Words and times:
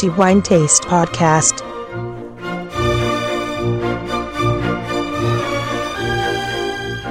The 0.00 0.08
Wine 0.16 0.40
Taste 0.40 0.86
Podcast. 0.88 1.62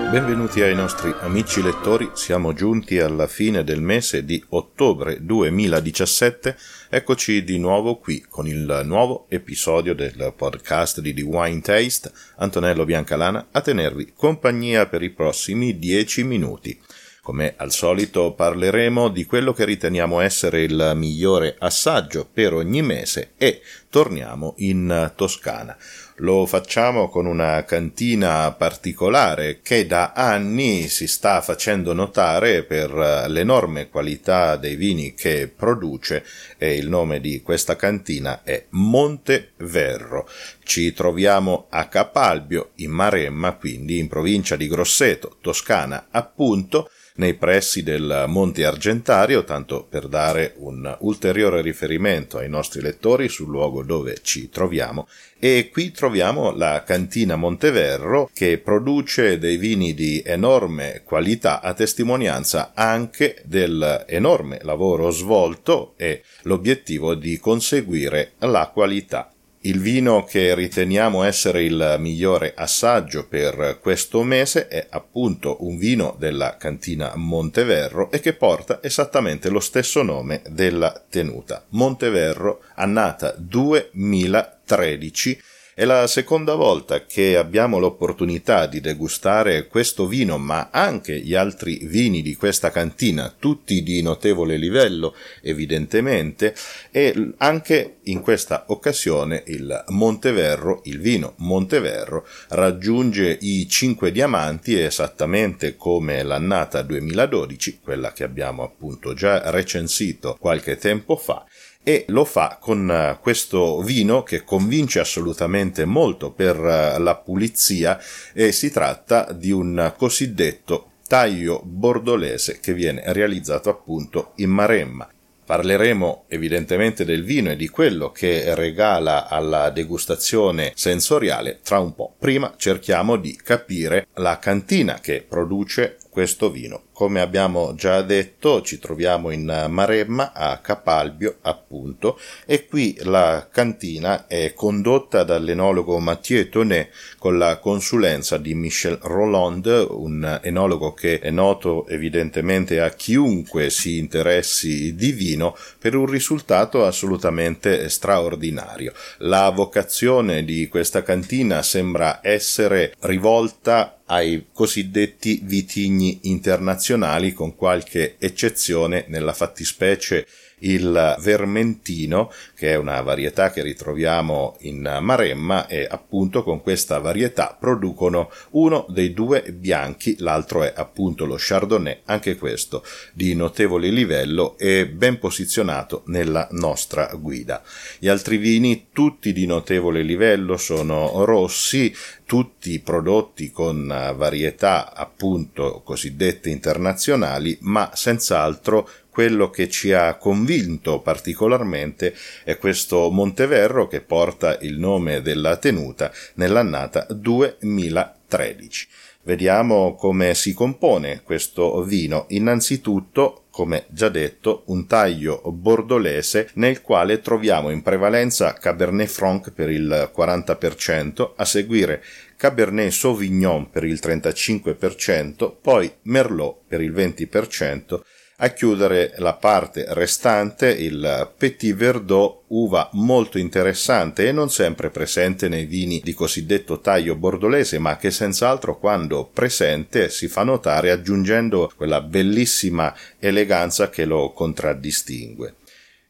Benvenuti 0.10 0.64
ai 0.64 0.74
nostri 0.74 1.14
amici 1.20 1.62
lettori, 1.62 2.10
siamo 2.14 2.54
giunti 2.54 2.98
alla 2.98 3.28
fine 3.28 3.64
del 3.64 3.80
mese 3.80 4.26
di 4.26 4.44
ottobre 4.50 5.24
2017, 5.24 6.58
eccoci 6.90 7.44
di 7.44 7.60
nuovo 7.60 8.00
qui 8.00 8.26
con 8.28 8.48
il 8.48 8.82
nuovo 8.86 9.28
episodio 9.30 9.94
del 9.94 10.34
podcast 10.36 11.00
di 11.00 11.14
The 11.14 11.22
Wine 11.22 11.62
Taste, 11.62 12.12
Antonello 12.38 12.86
Biancalana 12.86 13.50
a 13.52 13.62
tenervi 13.62 14.14
compagnia 14.16 14.88
per 14.88 15.04
i 15.04 15.12
prossimi 15.12 15.78
dieci 15.78 16.24
minuti. 16.24 16.82
Come 17.22 17.54
al 17.58 17.72
solito 17.72 18.34
parleremo 18.34 19.10
di 19.10 19.26
quello 19.26 19.52
che 19.54 19.66
riteniamo 19.66 20.22
essere 20.22 20.64
il 20.64 20.94
migliore 20.96 21.56
assaggio 21.60 22.28
per 22.32 22.54
ogni 22.54 22.82
mese 22.82 23.34
e 23.38 23.62
torniamo 23.90 24.54
in 24.58 25.12
Toscana. 25.16 25.78
Lo 26.22 26.46
facciamo 26.46 27.10
con 27.10 27.26
una 27.26 27.64
cantina 27.66 28.52
particolare 28.52 29.60
che 29.62 29.86
da 29.86 30.14
anni 30.14 30.88
si 30.88 31.08
sta 31.08 31.42
facendo 31.42 31.94
notare 31.94 32.64
per 32.64 32.92
l'enorme 33.28 33.90
qualità 33.90 34.56
dei 34.56 34.76
vini 34.76 35.14
che 35.14 35.52
produce 35.54 36.26
e 36.58 36.76
il 36.76 36.90
nome 36.90 37.20
di 37.20 37.42
questa 37.42 37.76
cantina 37.76 38.44
è 38.44 38.66
Monteverro. 38.70 40.28
Ci 40.64 40.94
troviamo 40.94 41.68
a 41.70 41.88
Capalbio 41.88 42.72
in 42.76 42.92
Maremma, 42.92 43.54
quindi 43.54 43.98
in 43.98 44.08
provincia 44.08 44.56
di 44.56 44.68
Grosseto, 44.68 45.38
Toscana 45.42 46.08
appunto, 46.12 46.90
nei 47.20 47.34
pressi 47.34 47.84
del 47.84 48.26
Monte 48.28 48.66
Argentario, 48.66 49.44
tanto 49.44 49.86
per 49.88 50.08
dare 50.08 50.54
un 50.58 50.98
ulteriore 51.02 51.62
riferimento 51.62 52.38
ai 52.38 52.50
nostri 52.50 52.82
lettori 52.82 53.28
sul 53.28 53.50
luogo 53.50 53.84
dove 53.84 54.20
ci 54.22 54.50
troviamo. 54.50 55.08
E 55.38 55.70
qui 55.72 55.92
troviamo 55.92 56.52
la 56.52 56.84
cantina 56.86 57.36
Monteverro 57.36 58.30
che 58.34 58.58
produce 58.58 59.38
dei 59.38 59.58
vini 59.58 59.94
di 59.94 60.22
enorme 60.26 61.02
qualità 61.04 61.62
a 61.62 61.74
testimonianza 61.74 62.72
anche 62.74 63.42
dell'enorme 63.46 64.60
lavoro 64.64 65.10
svolto 65.12 65.94
e 65.98 66.24
l'obiettivo 66.44 67.16
di 67.16 67.38
conseguire 67.38 68.32
la 68.40 68.70
qualità 68.74 69.32
il 69.64 69.80
vino 69.80 70.24
che 70.24 70.56
riteniamo 70.56 71.24
essere 71.24 71.64
il 71.64 71.98
migliore 72.00 72.54
assaggio 72.56 73.28
per 73.28 73.80
questo 73.82 74.24
mese 74.24 74.70
è 74.70 74.88
appunto 74.90 75.66
un 75.66 75.78
vino 75.78 76.16
della 76.18 76.56
cantina 76.56 77.12
Monteverro 77.16 78.10
e 78.10 78.22
che 78.22 78.32
porta 78.34 78.80
esattamente 78.82 79.50
lo 79.50 79.60
stesso 79.60 80.02
nome 80.02 80.42
della 80.48 81.04
tenuta. 81.10 81.66
Monteverro, 81.70 82.62
annata 82.76 83.36
2013 83.38 85.42
è 85.80 85.86
la 85.86 86.08
seconda 86.08 86.56
volta 86.56 87.06
che 87.06 87.38
abbiamo 87.38 87.80
l'opportunità 87.80 88.66
di 88.66 88.82
degustare 88.82 89.68
questo 89.68 90.08
vino, 90.08 90.38
ma 90.38 90.68
anche 90.74 91.18
gli 91.18 91.36
altri 91.36 91.80
vini 91.84 92.22
di 92.22 92.36
questa 92.36 92.70
cantina, 92.70 93.34
tutti 93.40 93.82
di 93.82 94.02
notevole 94.02 94.58
livello, 94.58 95.16
evidentemente, 95.42 96.54
e 96.92 97.32
anche 97.38 98.00
in 98.04 98.20
questa 98.20 98.66
occasione 98.68 99.44
il 99.48 99.86
Monteverro, 99.88 100.82
il 100.84 101.00
vino 101.00 101.36
Monteverro, 101.38 102.28
raggiunge 102.50 103.38
i 103.40 103.66
5 103.66 104.12
diamanti 104.12 104.78
esattamente 104.78 105.78
come 105.78 106.24
l'annata 106.24 106.82
2012, 106.82 107.80
quella 107.82 108.12
che 108.12 108.26
abbiamo 108.26 108.64
appunto 108.64 109.14
già 109.14 109.50
recensito 109.50 110.36
qualche 110.38 110.76
tempo 110.76 111.16
fa, 111.16 111.46
e 111.84 112.06
lo 112.10 112.26
fa 112.26 112.58
con 112.60 112.90
eh, 112.92 113.18
questo 113.22 113.82
vino 113.82 114.24
che 114.24 114.44
convince 114.44 115.00
assolutamente 115.00 115.86
molto 115.86 116.32
per 116.32 116.56
eh, 116.58 117.00
la 117.00 117.16
pulizia 117.16 118.00
e 118.34 118.52
si 118.52 118.70
tratta 118.70 119.32
di 119.32 119.52
un 119.52 119.94
cosiddetto 119.98 120.92
taglio 121.08 121.62
bordolese 121.64 122.60
che 122.60 122.74
viene 122.74 123.02
realizzato 123.08 123.70
appunto 123.70 124.34
in 124.36 124.50
Maremma. 124.50 125.10
Parleremo 125.44 126.26
evidentemente 126.28 127.04
del 127.04 127.24
vino 127.24 127.50
e 127.50 127.56
di 127.56 127.68
quello 127.70 128.12
che 128.12 128.54
regala 128.54 129.28
alla 129.28 129.72
degustazione 129.72 130.74
sensoriale 130.76 131.62
tra 131.64 131.80
un 131.80 131.96
po'. 131.96 132.14
Prima 132.20 132.54
cerchiamo 132.56 133.16
di 133.16 133.36
capire 133.36 134.10
la 134.16 134.38
cantina 134.38 135.00
che 135.02 135.26
produce 135.28 135.98
questo 136.20 136.52
vino. 136.52 136.84
Come 136.92 137.22
abbiamo 137.22 137.76
già 137.76 138.02
detto, 138.02 138.62
ci 138.62 138.78
troviamo 138.78 139.32
in 139.32 139.68
Maremma 139.70 140.34
a 140.34 140.58
Capalbio, 140.58 141.38
appunto, 141.44 142.20
e 142.46 142.68
qui 142.68 142.98
la 143.04 143.48
cantina 143.50 144.28
è 144.28 144.54
condotta 144.54 145.24
dall'enologo 145.24 145.98
Mathieu 146.00 146.50
Tonnet 146.50 146.90
con 147.18 147.38
la 147.38 147.58
consulenza 147.60 148.38
di 148.38 148.54
Michel 148.54 149.00
Roland, 149.02 149.88
un 149.92 150.42
enologo 150.44 150.94
che 150.94 151.20
è 151.20 151.30
noto 151.30 151.88
evidentemente 151.88 152.82
a 152.82 152.90
chiunque 152.90 153.70
si 153.70 153.98
interessi 153.98 154.94
di 154.96 155.14
vino 155.14 155.56
per 155.80 155.96
un 155.96 156.06
risultato 156.06 156.86
assolutamente 156.86 157.88
straordinario. 157.88 158.92
La 159.20 159.50
vocazione 159.52 160.44
di 160.44 160.68
questa 160.68 161.02
cantina 161.02 161.64
sembra 161.64 162.20
essere 162.22 162.94
rivolta 163.00 163.99
ai 164.10 164.48
cosiddetti 164.52 165.40
vitigni 165.44 166.20
internazionali 166.24 167.32
con 167.34 167.56
qualche 167.56 168.16
eccezione 168.18 169.06
nella 169.08 169.34
fattispecie 169.34 170.26
il 170.60 171.16
vermentino, 171.20 172.32
che 172.56 172.72
è 172.72 172.76
una 172.76 173.02
varietà 173.02 173.52
che 173.52 173.62
ritroviamo 173.62 174.58
in 174.62 175.00
Maremma 175.02 175.68
e 175.68 175.88
appunto 175.90 176.44
con 176.44 176.62
questa 176.62 177.00
varietà 177.00 177.56
producono 177.60 178.32
uno 178.52 178.86
dei 178.90 179.14
due 179.14 179.44
bianchi, 179.52 180.16
l'altro 180.20 180.64
è 180.64 180.74
appunto 180.76 181.26
lo 181.26 181.36
Chardonnay, 181.38 182.02
anche 182.06 182.36
questo 182.36 182.84
di 183.14 183.36
notevole 183.36 183.90
livello 183.90 184.58
e 184.58 184.88
ben 184.88 185.20
posizionato 185.20 186.04
nella 186.08 186.48
nostra 186.52 187.12
guida. 187.16 187.62
Gli 187.98 188.08
altri 188.08 188.38
vini, 188.38 188.88
tutti 188.92 189.34
di 189.34 189.46
notevole 189.46 190.02
livello, 190.02 190.58
sono 190.58 191.26
rossi, 191.26 191.94
tutti 192.26 192.80
prodotti 192.80 193.52
con 193.52 193.88
varietà 194.16 194.94
appunto 194.94 195.82
cosiddette 195.84 196.50
internazionali, 196.50 197.58
ma 197.62 197.90
senz'altro 197.94 198.88
quello 199.20 199.50
che 199.50 199.68
ci 199.68 199.92
ha 199.92 200.16
convinto 200.16 201.02
particolarmente 201.02 202.16
è 202.46 202.58
questo 202.58 203.10
Monteverro 203.10 203.86
che 203.86 204.00
porta 204.00 204.58
il 204.62 204.80
nome 204.80 205.22
della 205.22 205.58
tenuta 205.58 206.10
nell'annata 206.36 207.06
2013. 207.10 208.88
Vediamo 209.24 209.96
come 209.96 210.34
si 210.36 210.54
compone 210.54 211.22
questo 211.22 211.84
vino. 211.84 212.28
Innanzitutto, 212.30 213.48
come 213.50 213.88
già 213.90 214.08
detto, 214.08 214.64
un 214.68 214.88
taglio 214.88 215.42
bordolese 215.52 216.52
nel 216.54 216.82
quale 216.82 217.20
troviamo 217.20 217.72
in 217.72 217.82
prevalenza 217.82 218.54
Cabernet 218.54 219.10
Franc 219.10 219.52
per 219.52 219.70
il 219.70 220.14
40%, 220.16 221.34
a 221.36 221.44
seguire 221.44 222.02
Cabernet 222.38 222.90
Sauvignon 222.90 223.70
per 223.70 223.84
il 223.84 224.00
35%, 224.02 225.58
poi 225.62 225.92
Merlot 226.04 226.62
per 226.70 226.80
il 226.80 226.94
20%, 226.94 228.00
a 228.42 228.50
chiudere 228.50 229.16
la 229.18 229.34
parte 229.34 229.86
restante 229.90 230.70
il 230.70 231.30
Petit 231.38 231.76
Verdot, 231.76 232.44
uva 232.48 232.90
molto 232.94 233.38
interessante 233.38 234.28
e 234.28 234.32
non 234.32 234.50
sempre 234.50 234.90
presente 234.90 235.50
nei 235.50 235.66
vini 235.66 236.00
di 236.02 236.14
cosiddetto 236.14 236.80
taglio 236.80 237.16
bordolese, 237.16 237.80
ma 237.80 237.98
che 237.98 238.12
senz'altro 238.12 238.80
quando 238.80 239.30
presente 239.32 240.10
si 240.10 240.30
fa 240.30 240.44
notare 240.44 240.90
aggiungendo 240.90 241.70
quella 241.76 242.00
bellissima 242.00 242.96
eleganza 243.20 243.90
che 243.90 244.06
lo 244.06 244.32
contraddistingue. 244.32 245.56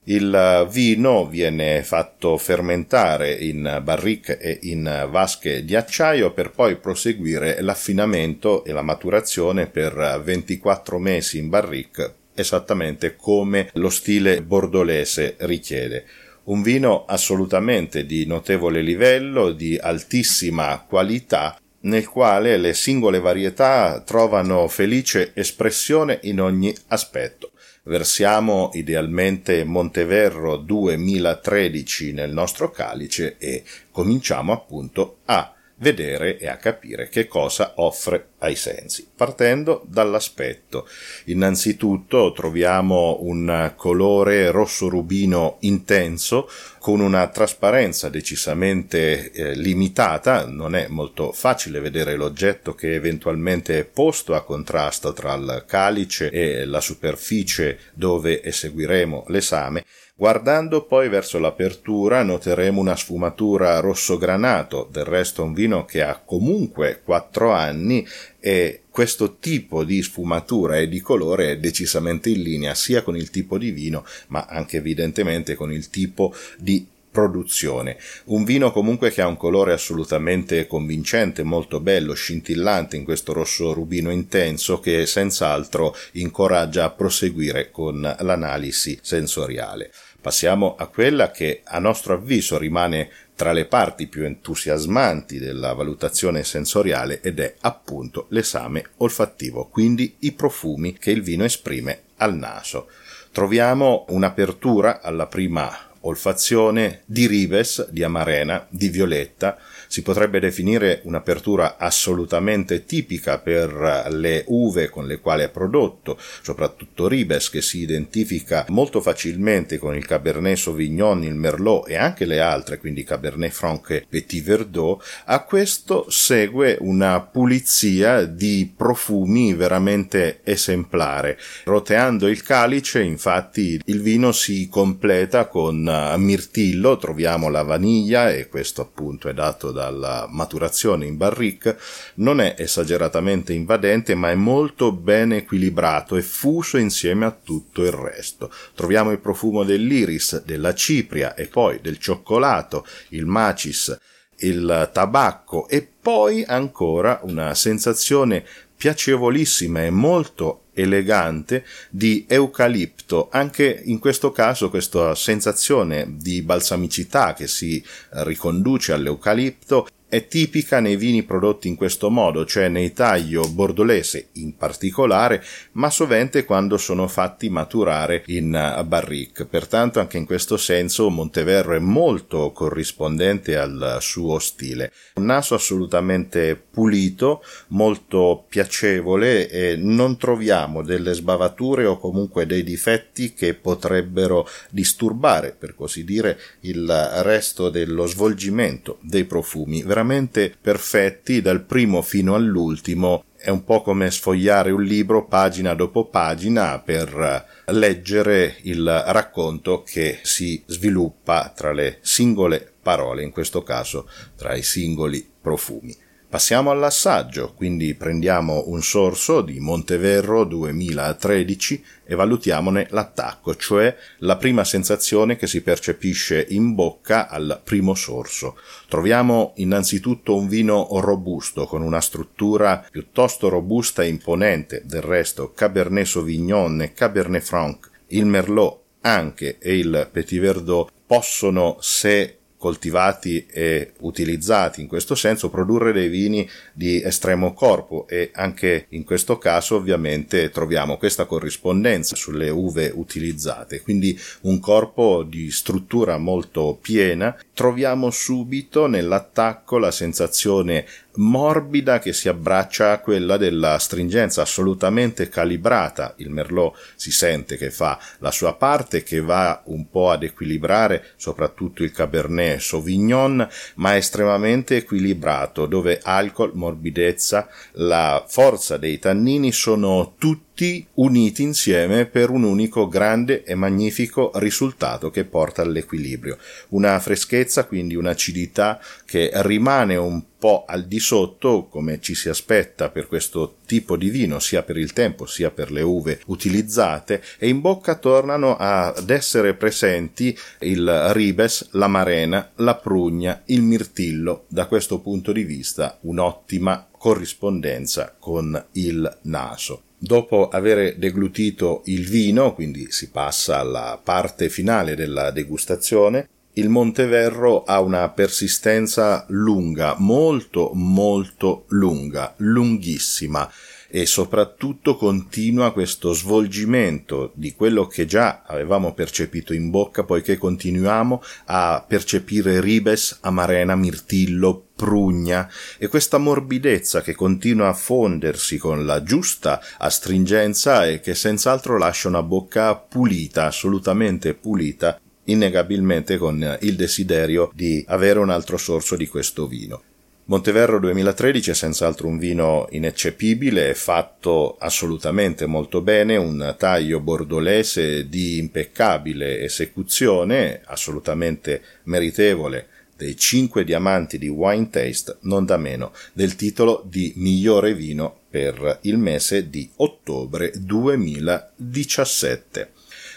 Il 0.04 0.68
vino 0.72 1.28
viene 1.28 1.84
fatto 1.84 2.38
fermentare 2.38 3.32
in 3.32 3.82
barrique 3.84 4.38
e 4.38 4.60
in 4.64 5.08
vasche 5.10 5.66
di 5.66 5.76
acciaio 5.76 6.32
per 6.32 6.52
poi 6.52 6.78
proseguire 6.78 7.60
l'affinamento 7.62 8.64
e 8.64 8.72
la 8.72 8.82
maturazione 8.84 9.66
per 9.68 10.22
24 10.24 11.00
mesi 11.00 11.38
in 11.40 11.50
barrique 11.50 12.18
esattamente 12.40 13.16
come 13.16 13.70
lo 13.74 13.90
stile 13.90 14.42
bordolese 14.42 15.36
richiede. 15.40 16.06
Un 16.46 16.62
vino 16.62 17.06
assolutamente 17.06 18.06
di 18.06 18.26
notevole 18.26 18.82
livello, 18.82 19.52
di 19.52 19.78
altissima 19.78 20.84
qualità, 20.88 21.60
nel 21.82 22.08
quale 22.08 22.58
le 22.58 22.74
singole 22.74 23.20
varietà 23.20 24.02
trovano 24.06 24.68
felice 24.68 25.32
espressione 25.34 26.20
in 26.24 26.42
ogni 26.42 26.76
aspetto. 26.88 27.52
Versiamo 27.84 28.72
idealmente 28.74 29.64
Monteverro 29.64 30.58
2013 30.58 32.14
nel 32.14 32.32
nostro 32.32 32.70
calice 32.72 33.36
e 33.38 33.64
cominciamo 33.92 34.52
appunto 34.52 35.20
a 35.26 35.54
vedere 35.76 36.38
e 36.38 36.48
a 36.48 36.58
capire 36.58 37.10
che 37.10 37.28
cosa 37.28 37.74
offre 37.76 38.29
ai 38.40 38.56
sensi, 38.56 39.08
partendo 39.16 39.84
dall'aspetto. 39.86 40.88
Innanzitutto 41.26 42.32
troviamo 42.32 43.20
un 43.22 43.74
colore 43.76 44.52
rosso 44.52 44.90
rubino 44.90 45.58
intenso 45.62 46.50
con 46.80 47.02
una 47.02 47.28
trasparenza 47.28 48.10
decisamente 48.10 49.32
eh, 49.32 49.56
limitata, 49.56 50.46
non 50.46 50.76
è 50.76 50.88
molto 50.88 51.32
facile 51.32 51.80
vedere 51.80 52.16
l'oggetto 52.16 52.74
che 52.74 52.94
eventualmente 52.94 53.80
è 53.80 53.84
posto 53.84 54.36
a 54.36 54.44
contrasto 54.44 55.14
tra 55.14 55.34
il 55.34 55.64
calice 55.68 56.30
e 56.30 56.66
la 56.66 56.82
superficie 56.82 57.78
dove 57.94 58.42
eseguiremo 58.42 59.26
l'esame, 59.28 59.84
Guardando 60.20 60.84
poi 60.84 61.08
verso 61.08 61.40
l'apertura 61.40 62.24
noteremo 62.24 62.78
una 62.78 62.98
sfumatura 62.98 63.80
rosso 63.80 64.18
granato, 64.18 64.86
del 64.92 65.06
resto 65.06 65.46
un 65.46 65.54
vino 65.54 65.86
che 65.86 66.02
ha 66.02 66.22
comunque 66.26 67.00
4 67.06 67.54
anni 67.54 68.06
e 68.40 68.82
questo 68.90 69.38
tipo 69.38 69.84
di 69.84 70.02
sfumatura 70.02 70.78
e 70.78 70.88
di 70.88 71.02
colore 71.02 71.52
è 71.52 71.58
decisamente 71.58 72.30
in 72.30 72.42
linea 72.42 72.74
sia 72.74 73.02
con 73.02 73.16
il 73.16 73.30
tipo 73.30 73.58
di 73.58 73.72
vino 73.72 74.06
ma 74.28 74.46
anche 74.50 74.78
evidentemente 74.78 75.56
con 75.56 75.72
il 75.72 75.90
tipo 75.90 76.34
di 76.58 76.86
produzione. 77.12 77.98
Un 78.26 78.44
vino 78.44 78.72
comunque 78.72 79.12
che 79.12 79.22
ha 79.22 79.28
un 79.28 79.38
colore 79.38 79.74
assolutamente 79.74 80.68
convincente, 80.68 81.44
molto 81.44 81.80
bello, 81.80 82.14
scintillante 82.14 82.96
in 82.96 83.04
questo 83.04 83.34
rosso 83.34 83.74
rubino 83.74 84.12
intenso 84.12 84.80
che 84.80 85.06
senz'altro 85.06 85.96
incoraggia 86.14 86.86
a 86.86 86.92
proseguire 86.92 87.72
con 87.72 88.02
l'analisi 88.20 88.98
sensoriale. 89.02 89.92
Passiamo 90.22 90.76
a 90.76 90.88
quella 90.88 91.32
che 91.32 91.62
a 91.64 91.80
nostro 91.80 92.14
avviso 92.14 92.58
rimane 92.58 93.10
tra 93.40 93.54
le 93.54 93.68
parti 93.68 94.08
più 94.08 94.26
entusiasmanti 94.26 95.40
della 95.40 95.72
valutazione 95.72 96.44
sensoriale 96.44 97.22
ed 97.22 97.40
è 97.40 97.56
appunto 97.62 98.26
l'esame 98.32 98.84
olfattivo, 98.98 99.70
quindi 99.70 100.18
i 100.20 100.34
profumi 100.34 100.98
che 100.98 101.12
il 101.12 101.22
vino 101.22 101.46
esprime 101.46 102.02
al 102.18 102.36
naso. 102.36 102.90
Troviamo 103.32 104.04
un'apertura 104.10 105.00
alla 105.02 105.28
prima 105.28 105.89
olfazione 106.02 107.02
di 107.06 107.28
ribes, 107.28 107.90
di 107.90 108.04
amarena, 108.04 108.66
di 108.70 108.90
violetta, 108.90 109.58
si 109.88 110.04
potrebbe 110.04 110.40
definire 110.40 111.02
un'apertura 111.06 111.78
assolutamente 111.78 112.86
tipica 112.86 113.40
per 113.40 114.08
le 114.12 114.44
uve 114.48 114.88
con 114.88 115.08
le 115.08 115.20
quali 115.20 115.44
è 115.44 115.50
prodotto, 115.50 116.20
soprattutto 116.44 117.08
Ribes 117.08 117.50
che 117.50 117.64
si 117.64 117.80
identifica 117.80 118.66
molto 118.70 119.02
facilmente 119.02 119.80
con 119.80 119.96
il 119.96 120.06
Cabernet 120.06 120.58
Sauvignon, 120.58 121.24
il 121.24 121.34
Merlot 121.34 121.90
e 121.90 121.96
anche 121.96 122.26
le 122.26 122.40
altre, 122.40 122.78
quindi 122.78 123.04
Cabernet 123.04 123.52
Franc 123.52 123.90
e 123.90 124.06
Petit 124.08 124.44
Verdot, 124.44 125.04
a 125.26 125.44
questo 125.44 126.06
segue 126.10 126.78
una 126.82 127.20
pulizia 127.22 128.26
di 128.26 128.72
profumi 128.76 129.56
veramente 129.56 130.42
esemplare. 130.44 131.40
Roteando 131.64 132.28
il 132.28 132.44
calice, 132.44 133.02
infatti, 133.02 133.82
il 133.86 134.02
vino 134.02 134.32
si 134.32 134.68
completa 134.70 135.48
con 135.48 135.89
mirtillo, 136.18 136.98
troviamo 136.98 137.50
la 137.50 137.64
vaniglia 137.64 138.32
e 138.32 138.48
questo 138.48 138.82
appunto 138.82 139.30
è 139.30 139.34
dato 139.34 139.72
dalla 139.72 140.28
maturazione 140.30 141.06
in 141.06 141.18
barrique, 141.18 141.78
non 142.16 142.40
è 142.42 142.56
esageratamente 142.58 143.54
invadente 143.54 144.16
ma 144.16 144.30
è 144.32 144.36
molto 144.36 144.92
ben 144.92 145.34
equilibrato 145.34 146.16
e 146.16 146.22
fuso 146.22 146.78
insieme 146.78 147.26
a 147.26 147.32
tutto 147.32 147.84
il 147.84 147.92
resto. 147.92 148.52
Troviamo 148.76 149.12
il 149.12 149.20
profumo 149.20 149.64
dell'iris, 149.64 150.44
della 150.44 150.74
cipria 150.74 151.34
e 151.34 151.48
poi 151.48 151.80
del 151.82 151.98
cioccolato, 151.98 152.86
il 153.10 153.26
macis, 153.26 153.98
il 154.42 154.90
tabacco 154.94 155.68
e 155.68 155.88
poi 156.02 156.44
ancora 156.46 157.20
una 157.24 157.54
sensazione 157.54 158.46
piacevolissima 158.80 159.84
e 159.84 159.90
molto 159.90 160.68
elegante 160.74 161.66
di 161.90 162.24
eucalipto. 162.30 163.28
Anche 163.30 163.82
in 163.84 164.00
questo 164.00 164.32
caso 164.32 164.70
questa 164.70 165.16
sensazione 165.16 166.16
di 166.16 166.42
balsamicità 166.42 167.34
che 167.34 167.50
si 167.50 167.84
riconduce 168.12 168.94
all'eucalipto 168.94 169.86
è 170.10 170.28
tipica 170.28 170.80
nei 170.80 170.96
vini 170.96 171.22
prodotti 171.24 171.68
in 171.68 171.76
questo 171.76 172.10
modo, 172.10 172.46
cioè 172.46 172.68
nei 172.68 172.94
taglio 172.94 173.48
bordolese 173.48 174.30
in 174.34 174.58
particolare, 174.58 175.44
ma 175.74 175.92
sovente 175.92 176.46
quando 176.46 176.78
sono 176.78 177.08
fatti 177.08 177.50
maturare 177.50 178.24
in 178.26 178.84
barrique. 178.88 179.46
Pertanto 179.46 180.00
anche 180.00 180.18
in 180.18 180.26
questo 180.26 180.58
senso 180.58 181.10
Monteverro 181.10 181.76
è 181.76 181.80
molto 181.80 182.52
corrispondente 182.52 183.56
al 183.56 183.98
suo 184.02 184.40
stile. 184.40 184.92
Un 185.16 185.26
naso 185.26 185.54
assolutamente 185.54 186.56
pulito, 186.56 187.44
molto 187.68 188.46
piacevole 188.50 189.48
e 189.48 189.76
non 189.78 190.18
troviamo 190.18 190.82
delle 190.82 191.14
sbavature 191.14 191.86
o 191.86 192.00
comunque 192.00 192.48
dei 192.48 192.64
difetti 192.64 193.34
che 193.34 193.54
potrebbero 193.54 194.48
disturbare, 194.72 195.56
per 195.58 195.76
così 195.76 196.04
dire, 196.04 196.40
il 196.62 196.90
resto 197.22 197.70
dello 197.70 198.08
svolgimento 198.08 198.98
dei 199.02 199.26
profumi 199.26 199.84
veramente 200.00 200.56
perfetti 200.60 201.42
dal 201.42 201.64
primo 201.64 202.02
fino 202.02 202.36
all'ultimo. 202.36 203.26
È 203.36 203.50
un 203.50 203.64
po' 203.64 203.82
come 203.82 204.12
sfogliare 204.12 204.72
un 204.72 204.84
libro 204.84 205.26
pagina 205.26 205.74
dopo 205.74 206.06
pagina 206.06 206.80
per 206.80 207.46
leggere 207.68 208.58
il 208.64 208.86
racconto 209.08 209.84
che 209.84 210.20
si 210.24 210.62
sviluppa 210.66 211.52
tra 211.56 211.74
le 211.74 212.00
singole 212.02 212.72
parole, 212.82 213.24
in 213.24 213.32
questo 213.32 213.62
caso 213.64 214.10
tra 214.36 214.56
i 214.56 214.64
singoli 214.64 215.28
profumi. 215.42 215.96
Passiamo 216.30 216.70
all'assaggio, 216.70 217.54
quindi 217.56 217.96
prendiamo 217.96 218.66
un 218.68 218.84
sorso 218.84 219.42
di 219.42 219.60
Monteverro 219.60 220.44
2013 220.44 221.84
e 222.06 222.14
valutiamone 222.14 222.86
l'attacco, 222.92 223.56
cioè 223.56 223.96
la 224.20 224.38
prima 224.38 224.64
sensazione 224.64 225.38
che 225.38 225.48
si 225.48 225.64
percepisce 225.64 226.46
in 226.50 226.76
bocca 226.76 227.30
al 227.30 227.60
primo 227.64 227.96
sorso. 227.96 228.60
Troviamo 228.88 229.54
innanzitutto 229.56 230.36
un 230.36 230.48
vino 230.48 230.88
robusto 231.02 231.66
con 231.66 231.82
una 231.82 232.00
struttura 232.00 232.86
piuttosto 232.92 233.50
robusta 233.50 234.04
e 234.04 234.10
imponente, 234.10 234.84
del 234.86 235.02
resto 235.02 235.52
Cabernet 235.52 236.06
Sauvignon 236.06 236.84
e 236.84 236.94
Cabernet 236.94 237.42
Franc, 237.42 237.90
il 238.10 238.28
Merlot 238.28 238.82
anche 239.02 239.58
e 239.58 239.80
il 239.80 240.08
Petit 240.12 240.40
Verdot 240.40 240.92
possono, 241.08 241.78
se 241.80 242.39
coltivati 242.60 243.46
e 243.50 243.94
utilizzati 244.00 244.82
in 244.82 244.88
questo 244.88 245.16
senso 245.16 245.50
produrre 245.50 245.94
dei 245.94 246.10
vini 246.10 246.48
di 246.74 247.02
estremo 247.02 247.54
corpo 247.54 248.06
e 248.08 248.32
anche 248.34 248.88
in 248.90 249.06
questo 249.06 249.38
caso 249.38 249.78
ovviamente 249.78 250.50
troviamo 250.50 250.98
questa 250.98 251.24
corrispondenza 251.24 252.18
sulle 252.18 252.50
uve 252.50 252.92
utilizzate. 252.94 253.80
Quindi 253.82 254.20
un 254.42 254.60
corpo 254.60 255.24
di 255.24 255.50
struttura 255.52 256.18
molto 256.18 256.78
piena. 256.82 257.36
Troviamo 257.54 258.12
subito 258.12 258.88
nell'attacco 258.88 259.78
la 259.78 259.92
sensazione 259.92 260.86
morbida 261.20 262.00
che 262.00 262.14
si 262.14 262.28
abbraccia 262.28 262.92
a 262.92 263.00
quella 263.00 263.38
della 263.38 263.78
stringenza 263.78 264.42
assolutamente 264.42 265.30
calibrata. 265.30 266.14
Il 266.18 266.30
Merlot 266.30 266.76
si 266.96 267.12
sente 267.12 267.58
che 267.58 267.72
fa 267.72 268.00
la 268.20 268.32
sua 268.32 268.56
parte, 268.56 269.04
che 269.04 269.22
va 269.22 269.62
un 269.66 269.90
po' 269.90 270.10
ad 270.10 270.24
equilibrare 270.24 271.12
soprattutto 271.16 271.84
il 271.84 271.92
Cabernet 271.92 272.60
Sauvignon, 272.60 273.48
ma 273.76 273.96
estremamente 273.96 274.78
equilibrato, 274.78 275.66
dove 275.66 276.00
alcol, 276.02 276.52
morbidezza, 276.54 277.48
la 277.74 278.24
forza 278.28 278.78
dei 278.78 279.00
tannini 279.00 279.52
sono 279.52 280.16
tutti 280.18 280.49
tutti 280.60 280.86
uniti 280.96 281.42
insieme 281.42 282.06
per 282.06 282.30
un 282.30 282.44
unico 282.44 282.90
grande 282.90 283.46
e 283.46 283.56
magnifico 283.56 284.32
risultato 284.36 285.10
che 285.10 285.24
porta 285.24 285.62
all'equilibrio. 285.62 286.38
Una 286.70 287.00
freschezza, 287.00 287.64
quindi 287.64 287.96
un'acidità 287.96 288.78
che 289.06 289.32
rimane 289.36 289.96
un 289.96 290.22
po' 290.38 290.66
al 290.68 290.86
di 290.86 291.00
sotto, 291.00 291.68
come 291.70 292.02
ci 292.02 292.14
si 292.14 292.28
aspetta 292.28 292.90
per 292.90 293.08
questo 293.08 293.60
tipo 293.66 293.96
di 293.96 294.10
vino, 294.10 294.40
sia 294.40 294.62
per 294.62 294.76
il 294.76 294.92
tempo 294.92 295.26
sia 295.26 295.50
per 295.50 295.72
le 295.72 295.82
uve 295.82 296.20
utilizzate, 296.26 297.24
e 297.38 297.48
in 297.48 297.62
bocca 297.62 297.96
tornano 297.96 298.58
ad 298.58 299.10
essere 299.10 299.54
presenti 299.54 300.38
il 300.60 301.14
ribes, 301.14 301.70
la 301.72 301.88
marena, 301.88 302.52
la 302.56 302.76
prugna, 302.76 303.44
il 303.46 303.62
mirtillo. 303.62 304.44
Da 304.50 304.66
questo 304.66 305.00
punto 305.00 305.32
di 305.32 305.44
vista 305.44 305.98
un'ottima 306.02 306.86
corrispondenza 306.92 308.14
con 308.20 308.62
il 308.74 309.20
naso. 309.22 309.84
Dopo 310.02 310.48
aver 310.48 310.96
deglutito 310.96 311.82
il 311.86 312.08
vino, 312.08 312.54
quindi 312.54 312.90
si 312.90 313.10
passa 313.10 313.60
alla 313.60 314.00
parte 314.02 314.48
finale 314.48 314.96
della 314.96 315.30
degustazione, 315.30 316.30
il 316.54 316.70
Monteverro 316.70 317.64
ha 317.64 317.82
una 317.82 318.10
persistenza 318.10 319.26
lunga, 319.28 319.96
molto 319.98 320.72
molto 320.74 321.66
lunga, 321.68 322.34
lunghissima 322.38 323.52
e 323.92 324.06
soprattutto 324.06 324.96
continua 324.96 325.74
questo 325.74 326.14
svolgimento 326.14 327.32
di 327.34 327.54
quello 327.54 327.88
che 327.88 328.06
già 328.06 328.44
avevamo 328.46 328.94
percepito 328.94 329.54
in 329.54 329.70
bocca 329.70 330.04
poiché 330.04 330.38
continuiamo 330.38 331.22
a 331.46 331.84
percepire 331.86 332.62
ribes, 332.62 333.18
amarena, 333.22 333.76
mirtillo, 333.76 334.69
prugna 334.80 335.52
e 335.78 335.90
questa 335.90 336.18
morbidezza 336.18 337.02
che 337.02 337.14
continua 337.14 337.68
a 337.68 337.74
fondersi 337.74 338.58
con 338.58 338.86
la 338.86 339.04
giusta 339.04 339.62
astringenza 339.78 340.88
e 340.88 341.02
che 341.02 341.16
senz'altro 341.16 341.78
lascia 341.78 342.08
una 342.08 342.24
bocca 342.24 342.74
pulita, 342.76 343.48
assolutamente 343.48 344.34
pulita, 344.36 344.98
innegabilmente 345.26 346.18
con 346.18 346.58
il 346.62 346.78
desiderio 346.78 347.52
di 347.54 347.84
avere 347.90 348.20
un 348.20 348.30
altro 348.30 348.56
sorso 348.56 348.96
di 348.96 349.06
questo 349.06 349.48
vino. 349.48 349.84
Monteverro 350.30 350.80
2013 350.80 351.52
è 351.52 351.54
senz'altro 351.54 352.08
un 352.08 352.18
vino 352.18 352.68
ineccepibile, 352.70 353.74
fatto 353.74 354.56
assolutamente 354.60 355.46
molto 355.46 355.82
bene, 355.82 356.16
un 356.16 356.56
taglio 356.58 357.02
bordolese 357.02 358.08
di 358.08 358.38
impeccabile 358.38 359.42
esecuzione, 359.42 360.62
assolutamente 360.64 361.62
meritevole 361.86 362.68
dei 363.00 363.16
cinque 363.16 363.64
diamanti 363.64 364.18
di 364.18 364.28
Wine 364.28 364.70
Taste, 364.70 365.20
non 365.22 365.46
da 365.46 365.56
meno 365.56 365.94
del 366.12 366.36
titolo 366.36 366.84
di 366.86 367.14
migliore 367.16 367.74
vino 367.74 368.14
per 368.30 368.80
il 368.82 368.98
mese 368.98 369.50
di 369.50 369.70
ottobre 369.78 370.52
2017. 370.58 372.74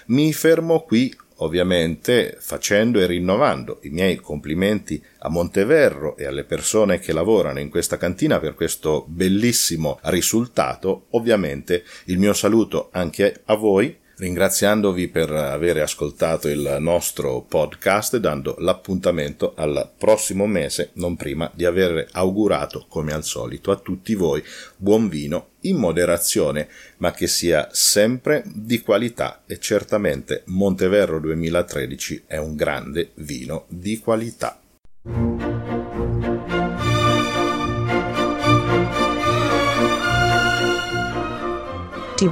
Mi 0.06 0.32
fermo 0.32 0.82
qui 0.82 1.12
ovviamente 1.38 2.36
facendo 2.38 3.00
e 3.00 3.06
rinnovando 3.06 3.80
i 3.82 3.88
miei 3.88 4.14
complimenti 4.16 5.02
a 5.18 5.28
Monteverro 5.28 6.16
e 6.16 6.26
alle 6.26 6.44
persone 6.44 7.00
che 7.00 7.12
lavorano 7.12 7.58
in 7.58 7.68
questa 7.68 7.96
cantina 7.96 8.38
per 8.38 8.54
questo 8.54 9.04
bellissimo 9.08 9.98
risultato, 10.02 11.06
ovviamente 11.10 11.82
il 12.04 12.18
mio 12.18 12.34
saluto 12.34 12.90
anche 12.92 13.40
a 13.46 13.56
voi 13.56 13.98
ringraziandovi 14.22 15.08
per 15.08 15.32
aver 15.32 15.78
ascoltato 15.78 16.46
il 16.46 16.76
nostro 16.78 17.40
podcast, 17.40 18.18
dando 18.18 18.54
l'appuntamento 18.60 19.52
al 19.56 19.90
prossimo 19.98 20.46
mese, 20.46 20.90
non 20.94 21.16
prima 21.16 21.50
di 21.52 21.64
aver 21.64 22.06
augurato, 22.12 22.86
come 22.88 23.12
al 23.12 23.24
solito, 23.24 23.72
a 23.72 23.76
tutti 23.76 24.14
voi 24.14 24.40
buon 24.76 25.08
vino 25.08 25.48
in 25.62 25.76
moderazione, 25.76 26.68
ma 26.98 27.10
che 27.10 27.26
sia 27.26 27.68
sempre 27.72 28.44
di 28.46 28.80
qualità 28.80 29.42
e 29.44 29.58
certamente 29.58 30.42
Monteverro 30.46 31.18
2013 31.18 32.22
è 32.28 32.36
un 32.36 32.54
grande 32.54 33.10
vino 33.14 33.64
di 33.66 33.98
qualità. 33.98 34.56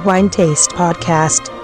Wine 0.05 0.29
Taste 0.29 0.73
Podcast 0.73 1.60